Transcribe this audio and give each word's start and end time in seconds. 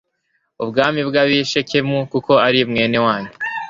umwami 0.63 0.99
w 1.05 1.09
ab 1.23 1.29
i 1.37 1.49
Shekemu 1.51 1.97
kuko 2.11 2.31
ari 2.47 2.59
mwene 2.69 2.97
wanyu 3.05 3.31